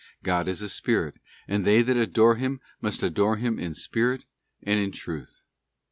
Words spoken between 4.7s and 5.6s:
in truth.